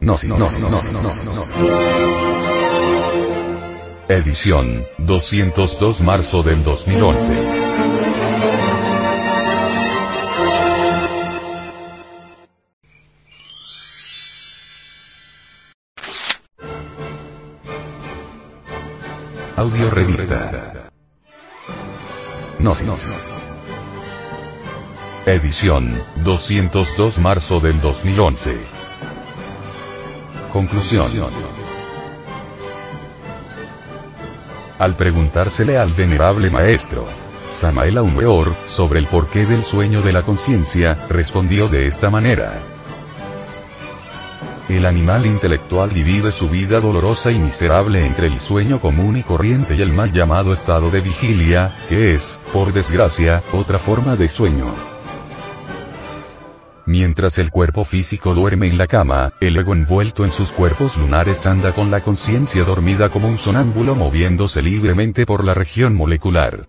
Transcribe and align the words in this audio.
No, 0.00 0.16
no, 0.24 0.38
no, 0.38 0.48
no, 0.48 0.70
no, 0.70 1.40
Edición 4.08 4.84
202 4.98 6.00
marzo 6.02 6.42
del 6.42 6.62
2011. 6.64 7.34
Audio 19.56 19.90
revista. 19.90 20.90
No, 22.58 22.74
no, 22.84 22.96
Edición 25.26 26.02
202 26.24 27.18
marzo 27.18 27.60
del 27.60 27.78
2011. 27.78 28.56
Conclusión. 30.50 31.12
Al 34.78 34.96
preguntársele 34.96 35.76
al 35.76 35.92
venerable 35.92 36.48
maestro, 36.48 37.04
Samael 37.60 37.98
Aumeor, 37.98 38.56
sobre 38.66 38.98
el 38.98 39.06
porqué 39.08 39.44
del 39.44 39.62
sueño 39.62 40.00
de 40.00 40.14
la 40.14 40.22
conciencia, 40.22 40.94
respondió 41.10 41.68
de 41.68 41.86
esta 41.86 42.08
manera. 42.08 42.54
El 44.70 44.86
animal 44.86 45.26
intelectual 45.26 45.92
divide 45.92 46.30
su 46.30 46.48
vida 46.48 46.80
dolorosa 46.80 47.30
y 47.30 47.38
miserable 47.38 48.06
entre 48.06 48.26
el 48.26 48.40
sueño 48.40 48.80
común 48.80 49.18
y 49.18 49.22
corriente 49.22 49.74
y 49.74 49.82
el 49.82 49.92
mal 49.92 50.12
llamado 50.12 50.54
estado 50.54 50.90
de 50.90 51.02
vigilia, 51.02 51.76
que 51.90 52.14
es, 52.14 52.40
por 52.54 52.72
desgracia, 52.72 53.42
otra 53.52 53.78
forma 53.78 54.16
de 54.16 54.26
sueño. 54.26 54.89
Mientras 56.90 57.38
el 57.38 57.52
cuerpo 57.52 57.84
físico 57.84 58.34
duerme 58.34 58.66
en 58.66 58.76
la 58.76 58.88
cama, 58.88 59.34
el 59.40 59.56
ego 59.56 59.74
envuelto 59.74 60.24
en 60.24 60.32
sus 60.32 60.50
cuerpos 60.50 60.96
lunares 60.96 61.46
anda 61.46 61.72
con 61.72 61.88
la 61.88 62.00
conciencia 62.00 62.64
dormida 62.64 63.10
como 63.10 63.28
un 63.28 63.38
sonámbulo 63.38 63.94
moviéndose 63.94 64.60
libremente 64.60 65.24
por 65.24 65.44
la 65.44 65.54
región 65.54 65.94
molecular. 65.94 66.66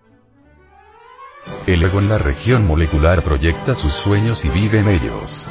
El 1.66 1.82
ego 1.82 1.98
en 1.98 2.08
la 2.08 2.18
región 2.18 2.64
molecular 2.68 3.22
proyecta 3.22 3.74
sus 3.74 3.94
sueños 3.94 4.44
y 4.44 4.48
vive 4.50 4.78
en 4.78 4.90
ellos. 4.90 5.50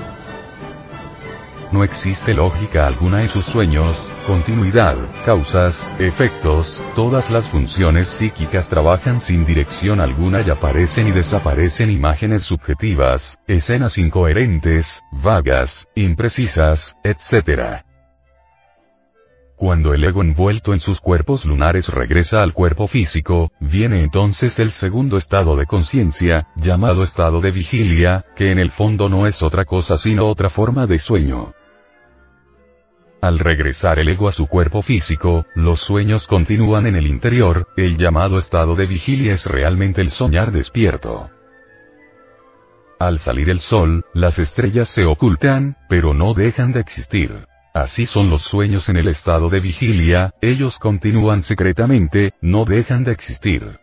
No 1.71 1.85
existe 1.85 2.33
lógica 2.33 2.85
alguna 2.85 3.21
en 3.21 3.29
sus 3.29 3.45
sueños, 3.45 4.11
continuidad, 4.27 4.97
causas, 5.25 5.89
efectos, 5.99 6.83
todas 6.95 7.31
las 7.31 7.49
funciones 7.49 8.07
psíquicas 8.07 8.67
trabajan 8.67 9.21
sin 9.21 9.45
dirección 9.45 10.01
alguna 10.01 10.41
y 10.41 10.49
aparecen 10.49 11.07
y 11.07 11.11
desaparecen 11.11 11.89
imágenes 11.89 12.43
subjetivas, 12.43 13.39
escenas 13.47 13.97
incoherentes, 13.97 15.01
vagas, 15.13 15.87
imprecisas, 15.95 16.97
etc. 17.05 17.83
Cuando 19.55 19.93
el 19.93 20.03
ego 20.03 20.23
envuelto 20.23 20.73
en 20.73 20.81
sus 20.81 20.99
cuerpos 20.99 21.45
lunares 21.45 21.87
regresa 21.87 22.43
al 22.43 22.51
cuerpo 22.51 22.87
físico, 22.87 23.49
viene 23.61 24.01
entonces 24.01 24.59
el 24.59 24.71
segundo 24.71 25.15
estado 25.15 25.55
de 25.55 25.67
conciencia, 25.67 26.47
llamado 26.57 27.01
estado 27.01 27.39
de 27.39 27.51
vigilia, 27.51 28.25
que 28.35 28.51
en 28.51 28.59
el 28.59 28.71
fondo 28.71 29.07
no 29.07 29.25
es 29.25 29.41
otra 29.41 29.63
cosa 29.63 29.97
sino 29.97 30.27
otra 30.27 30.49
forma 30.49 30.85
de 30.85 30.99
sueño. 30.99 31.53
Al 33.21 33.37
regresar 33.37 33.99
el 33.99 34.09
ego 34.09 34.27
a 34.27 34.31
su 34.31 34.47
cuerpo 34.47 34.81
físico, 34.81 35.45
los 35.53 35.79
sueños 35.79 36.25
continúan 36.25 36.87
en 36.87 36.95
el 36.95 37.05
interior, 37.05 37.67
el 37.77 37.97
llamado 37.97 38.39
estado 38.39 38.75
de 38.75 38.87
vigilia 38.87 39.33
es 39.33 39.45
realmente 39.45 40.01
el 40.01 40.09
soñar 40.09 40.51
despierto. 40.51 41.29
Al 42.97 43.19
salir 43.19 43.51
el 43.51 43.59
sol, 43.59 44.05
las 44.15 44.39
estrellas 44.39 44.89
se 44.89 45.05
ocultan, 45.05 45.77
pero 45.87 46.15
no 46.15 46.33
dejan 46.33 46.71
de 46.71 46.79
existir. 46.79 47.45
Así 47.75 48.07
son 48.07 48.31
los 48.31 48.41
sueños 48.41 48.89
en 48.89 48.97
el 48.97 49.07
estado 49.07 49.49
de 49.49 49.59
vigilia, 49.59 50.33
ellos 50.41 50.79
continúan 50.79 51.43
secretamente, 51.43 52.33
no 52.41 52.65
dejan 52.65 53.03
de 53.03 53.11
existir. 53.11 53.79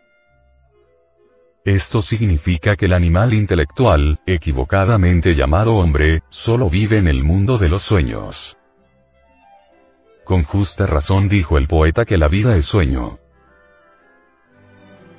Esto 1.63 2.01
significa 2.01 2.75
que 2.75 2.87
el 2.87 2.93
animal 2.93 3.33
intelectual, 3.33 4.19
equivocadamente 4.25 5.33
llamado 5.33 5.75
hombre, 5.75 6.23
solo 6.29 6.69
vive 6.69 6.97
en 6.97 7.07
el 7.07 7.23
mundo 7.23 7.57
de 7.57 7.69
los 7.69 7.83
sueños. 7.83 8.58
Con 10.29 10.43
justa 10.43 10.85
razón 10.85 11.27
dijo 11.27 11.57
el 11.57 11.65
poeta 11.65 12.05
que 12.05 12.15
la 12.15 12.27
vida 12.27 12.55
es 12.55 12.67
sueño. 12.67 13.17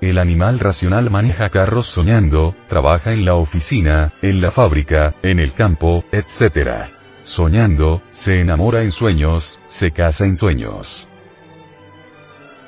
El 0.00 0.18
animal 0.18 0.60
racional 0.60 1.10
maneja 1.10 1.48
carros 1.48 1.88
soñando, 1.88 2.54
trabaja 2.68 3.12
en 3.12 3.24
la 3.24 3.34
oficina, 3.34 4.12
en 4.22 4.40
la 4.40 4.52
fábrica, 4.52 5.16
en 5.24 5.40
el 5.40 5.52
campo, 5.52 6.04
etc. 6.12 6.92
Soñando, 7.24 8.02
se 8.12 8.38
enamora 8.38 8.84
en 8.84 8.92
sueños, 8.92 9.58
se 9.66 9.90
casa 9.90 10.26
en 10.26 10.36
sueños. 10.36 11.08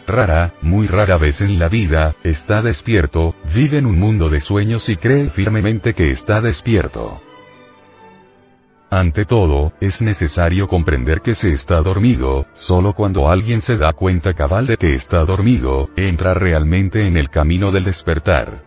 Rara, 0.09 0.53
muy 0.63 0.89
rara 0.89 1.19
vez 1.19 1.43
en 1.43 1.61
la 1.61 1.69
vida, 1.69 2.17
está 2.25 2.61
despierto, 2.61 3.37
vive 3.55 3.79
en 3.79 3.87
un 3.87 4.01
mundo 4.01 4.29
de 4.29 4.41
sueños 4.41 4.89
y 4.89 4.97
cree 4.97 5.31
firmemente 5.31 5.95
que 5.95 6.11
está 6.11 6.41
despierto. 6.41 7.23
Ante 8.93 9.25
todo, 9.25 9.73
es 9.81 10.03
necesario 10.03 10.69
comprender 10.69 11.23
que 11.23 11.33
se 11.33 11.51
está 11.51 11.81
dormido, 11.81 12.45
solo 12.53 12.93
cuando 12.93 13.31
alguien 13.31 13.63
se 13.63 13.79
da 13.79 13.95
cuenta 13.95 14.35
cabal 14.35 14.67
de 14.67 14.77
que 14.77 14.93
está 14.93 15.25
dormido, 15.25 15.89
entra 15.97 16.35
realmente 16.35 17.07
en 17.07 17.17
el 17.17 17.31
camino 17.31 17.73
del 17.73 17.85
despertar. 17.85 18.63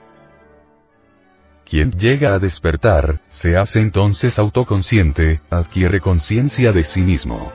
Quien 1.63 1.91
llega 1.91 2.33
a 2.33 2.39
despertar, 2.39 3.21
se 3.27 3.55
hace 3.55 3.81
entonces 3.81 4.39
autoconsciente, 4.39 5.41
adquiere 5.51 5.99
conciencia 5.99 6.71
de 6.71 6.85
sí 6.85 7.01
mismo. 7.01 7.51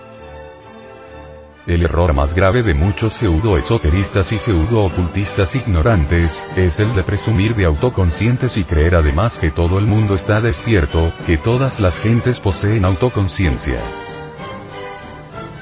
El 1.70 1.84
error 1.84 2.12
más 2.14 2.34
grave 2.34 2.64
de 2.64 2.74
muchos 2.74 3.14
pseudo-esoteristas 3.14 4.32
y 4.32 4.38
pseudo-ocultistas 4.38 5.54
ignorantes, 5.54 6.44
es 6.56 6.80
el 6.80 6.96
de 6.96 7.04
presumir 7.04 7.54
de 7.54 7.64
autoconscientes 7.64 8.56
y 8.56 8.64
creer 8.64 8.96
además 8.96 9.38
que 9.38 9.52
todo 9.52 9.78
el 9.78 9.86
mundo 9.86 10.16
está 10.16 10.40
despierto, 10.40 11.12
que 11.26 11.36
todas 11.36 11.78
las 11.78 11.96
gentes 11.96 12.40
poseen 12.40 12.84
autoconciencia. 12.84 13.80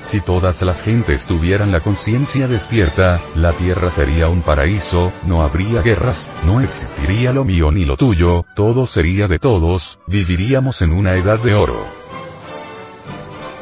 Si 0.00 0.22
todas 0.22 0.62
las 0.62 0.80
gentes 0.80 1.26
tuvieran 1.26 1.72
la 1.72 1.80
conciencia 1.80 2.48
despierta, 2.48 3.20
la 3.34 3.52
Tierra 3.52 3.91
sería 3.91 4.28
un 4.28 4.41
paraíso, 4.41 5.12
no 5.26 5.42
habría 5.42 5.82
guerras, 5.82 6.32
no 6.47 6.62
existiría 6.62 7.34
lo 7.34 7.44
mío 7.44 7.70
ni 7.70 7.84
lo 7.84 7.98
tuyo, 7.98 8.47
todo 8.54 8.86
sería 8.86 9.28
de 9.28 9.38
todos, 9.38 10.00
viviríamos 10.06 10.80
en 10.80 10.92
una 10.92 11.16
edad 11.16 11.38
de 11.38 11.54
oro. 11.54 11.97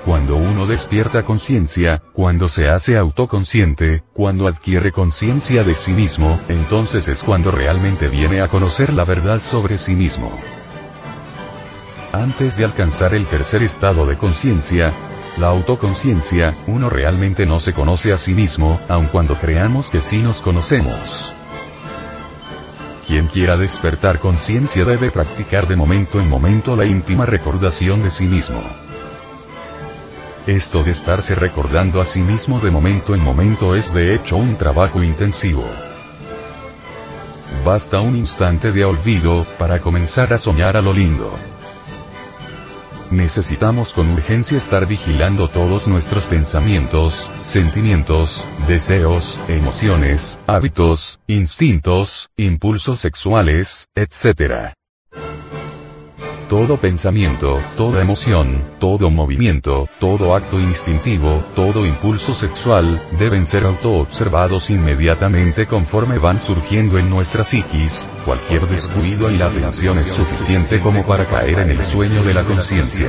Cuando 0.07 0.37
uno 0.37 0.69
despierta 0.69 1.25
conciencia, 1.25 2.01
cuando 2.13 2.49
se 2.49 2.69
hace 2.69 2.97
autoconsciente, 2.97 4.05
cuando 4.15 4.47
adquiere 4.47 4.93
conciencia 4.93 5.65
de 5.65 5.75
sí 5.75 5.93
mismo, 5.93 6.39
entonces 6.49 7.09
es 7.09 7.25
cuando 7.25 7.51
realmente 7.51 8.07
viene 8.07 8.41
a 8.41 8.47
conocer 8.47 8.93
la 8.93 9.05
verdad 9.05 9.41
sobre 9.41 9.79
sí 9.79 9.97
mismo. 9.97 10.31
Antes 12.13 12.57
de 12.57 12.65
alcanzar 12.65 13.17
el 13.17 13.27
tercer 13.27 13.65
estado 13.65 14.07
de 14.07 14.17
conciencia, 14.17 14.93
la 15.39 15.49
autoconciencia, 15.49 16.55
uno 16.69 16.89
realmente 16.89 17.45
no 17.45 17.59
se 17.59 17.73
conoce 17.73 18.13
a 18.13 18.19
sí 18.19 18.33
mismo, 18.33 18.79
aun 18.89 19.09
cuando 19.09 19.35
creamos 19.35 19.91
que 19.91 19.99
sí 19.99 20.19
nos 20.19 20.41
conocemos. 20.41 21.35
Quien 23.09 23.27
quiera 23.27 23.57
despertar 23.57 24.21
conciencia 24.21 24.85
debe 24.85 25.11
practicar 25.11 25.67
de 25.67 25.75
momento 25.75 26.21
en 26.21 26.29
momento 26.29 26.77
la 26.77 26.87
íntima 26.87 27.27
recordación 27.27 28.05
de 28.05 28.11
sí 28.11 28.29
mismo. 28.29 28.86
Esto 30.47 30.85
de 30.85 30.93
estarse 30.93 31.35
recordando 31.35 32.01
a 32.01 32.05
sí 32.05 32.21
mismo 32.21 32.61
de 32.61 32.71
momento 32.71 33.17
en 33.17 33.21
momento 33.21 33.75
es 33.75 33.93
de 33.93 34.15
hecho 34.15 34.37
un 34.37 34.57
trabajo 34.57 35.03
intensivo. 35.03 35.65
Basta 37.65 38.01
un 38.01 38.15
instante 38.15 38.71
de 38.71 38.85
olvido, 38.85 39.45
para 39.59 39.81
comenzar 39.81 40.33
a 40.33 40.39
soñar 40.39 40.77
a 40.77 40.81
lo 40.81 40.93
lindo. 40.93 41.35
Necesitamos 43.11 43.93
con 43.93 44.09
urgencia 44.13 44.57
estar 44.57 44.87
vigilando 44.87 45.49
todos 45.49 45.89
nuestros 45.89 46.25
pensamientos, 46.27 47.29
sentimientos, 47.41 48.47
deseos, 48.69 49.29
emociones, 49.49 50.39
hábitos, 50.47 51.19
instintos, 51.27 52.31
impulsos 52.37 53.01
sexuales, 53.01 53.89
etc. 53.97 54.77
Todo 56.49 56.77
pensamiento, 56.77 57.61
toda 57.77 58.01
emoción, 58.01 58.63
todo 58.79 59.11
movimiento, 59.11 59.89
todo 59.99 60.33
acto 60.33 60.61
instintivo, 60.61 61.43
todo 61.57 61.85
impulso 61.85 62.35
sexual, 62.35 63.03
deben 63.19 63.45
ser 63.45 63.65
autoobservados 63.65 64.71
inmediatamente 64.71 65.67
conforme 65.67 66.19
van 66.19 66.39
surgiendo 66.39 66.99
en 66.99 67.11
nuestra 67.11 67.43
psiquis, 67.43 67.99
cualquier 68.25 68.69
descuido 68.69 69.29
y 69.29 69.39
la 69.39 69.47
atención 69.47 69.99
es 69.99 70.07
suficiente 70.07 70.81
como 70.81 71.05
para 71.05 71.27
caer 71.27 71.59
en 71.59 71.71
el 71.71 71.83
sueño 71.83 72.23
de 72.23 72.35
la 72.35 72.47
conciencia. 72.47 73.09